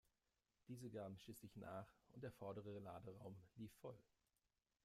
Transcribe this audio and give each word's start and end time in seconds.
Diese 0.67 0.89
gaben 0.89 1.15
schließlich 1.19 1.55
nach 1.57 1.85
und 2.15 2.23
der 2.23 2.31
vordere 2.31 2.79
Laderaum 2.79 3.37
lief 3.57 3.71
voll. 3.81 4.01